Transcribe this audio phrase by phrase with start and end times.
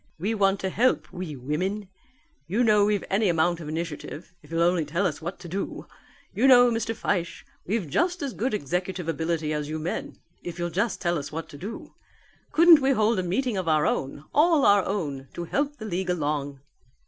[0.17, 1.87] "We want to help, we women.
[2.47, 5.85] You know we've any amount of initiative, if you'll only tell us what to do.
[6.33, 6.95] You know, Mr.
[6.95, 11.31] Fyshe, we've just as good executive ability as you men, if you'll just tell us
[11.31, 11.93] what to do.
[12.51, 16.09] Couldn't we hold a meeting of our own, all our own, to help the league
[16.09, 16.61] along?"